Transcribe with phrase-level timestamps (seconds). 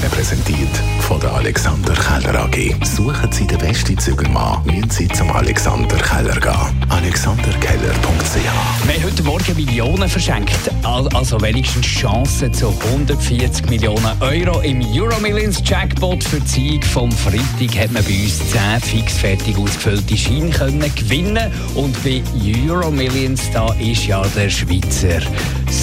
[0.00, 0.68] Ihnen präsentiert
[1.00, 2.74] von der Alexander Keller AG.
[2.84, 6.84] Suchen Sie den besten Zügelmann, müssen Sie zum Alexander Keller gehen.
[6.90, 10.52] AlexanderKeller.ch Wir haben heute Morgen Millionen verschenkt.
[10.84, 16.22] Al- Also wenigstens Chancen zu 140 Millionen Euro im Euro Millions Jackpot.
[16.22, 21.50] Für die Sieg vom Freitag hat man bei uns 10 fixfertig ausgefüllte Scheine können gewinnen
[21.74, 22.22] Und bei
[22.68, 25.20] Euro Millions da ist ja der Schweizer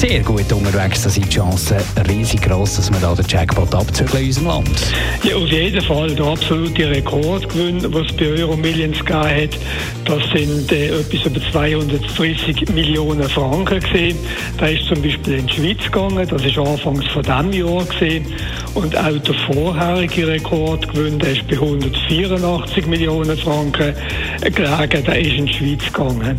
[0.00, 1.02] sehr gut unterwegs.
[1.02, 1.76] Da sind die Chancen
[2.08, 4.80] riesig groß, dass wir da den Jackpot abzügeln in unserem Land.
[5.22, 6.14] Ja, auf jeden Fall.
[6.14, 9.58] Der absolute Rekordgewinn, was es bei Euro Millions gegeben hat,
[10.06, 14.16] das sind äh, etwas über 230 Millionen Franken gesehen.
[14.56, 18.24] Da ist zum Beispiel in die Schweiz gegangen, das ist anfangs von diesem Jahr gesehen.
[18.72, 23.94] Und auch der vorherige Rekordgewinn, der ist bei 184 Millionen Franken
[24.40, 26.36] gelegen, der ist in die Schweiz gegangen.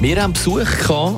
[0.00, 0.64] Wir haben Besuch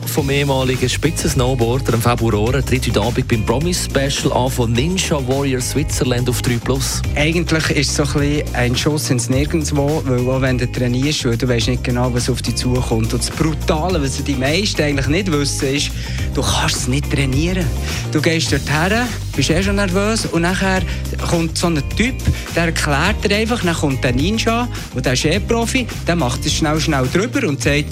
[0.07, 5.61] vom ehemaligen Spitzensnowboarder im Februar, tritt heute Abend beim Promise Special an von Ninja Warrior
[5.61, 7.03] Switzerland auf 3 Plus.
[7.15, 11.27] Eigentlich ist es so ein, bisschen ein Schuss ins Nirgendwo, weil auch wenn du trainierst,
[11.27, 13.13] weil du weißt nicht genau, was auf dich zukommt.
[13.13, 15.91] Und das Brutale, was die meisten eigentlich nicht wissen, ist,
[16.33, 17.67] du kannst es nicht trainieren.
[18.13, 20.83] Du gehst dort her, bist eh schon nervös und nachher
[21.29, 22.17] kommt so ein Typ,
[22.57, 26.45] der erklärt dir einfach, dann kommt der Ninja, und der ist eh Profi, der macht
[26.45, 27.85] es schnell, schnell drüber und sagt,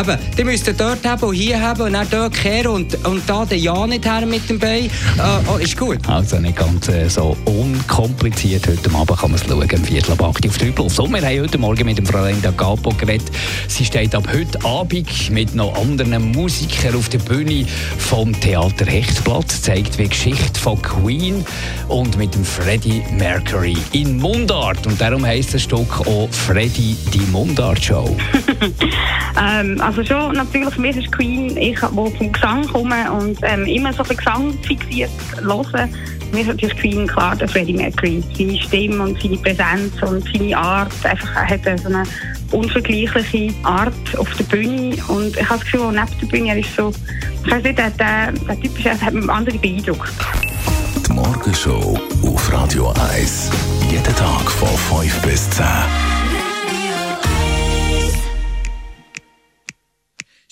[0.00, 3.44] eben, die müsst dort haben und hier haben und dann dort kehren und, und da
[3.44, 4.84] den Ja nicht her mit dem Bein.
[4.84, 4.88] Äh,
[5.52, 5.98] oh, ist gut.
[6.06, 8.68] Also nicht ganz äh, so unkompliziert.
[8.68, 10.98] Heute Abend kann man es schauen, Viertel ab 8 auf 3 Plus.
[10.98, 13.30] Und wir haben heute Morgen mit dem Fräulein Capo geredet.
[13.66, 17.64] Sie steht ab heute Abend mit noch anderen Musikern auf der Bühne
[17.96, 21.46] vom Theater Hechtblatt, zeigt wie Geschichte von Queen
[21.88, 24.86] und mit dem Freddie Mercury in Mundart.
[24.86, 28.14] Und darum heisst das Stück auch Freddie die Mundart Show.
[29.40, 33.92] Ähm, also schon natürlich, mir ist Queen, ich wo vom Gesang komme und ähm, immer
[33.92, 35.10] so viel Gesang fixiert
[35.42, 35.88] höre.
[36.32, 38.22] Mir ist Queen klar der Freddie Mercury.
[38.36, 40.92] Seine Stimme und seine Präsenz und seine Art.
[41.04, 42.02] Einfach, er hat so eine
[42.52, 44.96] unvergleichliche Art auf der Bühne.
[45.08, 46.92] Und ich habe das Gefühl, neben der Bühne, er ist so,
[47.44, 50.08] ich weiß nicht, der, der, der Typ ist, hat einen anderen Beeindruck.
[51.06, 53.50] Die Morgenshow auf Radio 1.
[53.90, 55.64] Jeden Tag von 5 bis 10.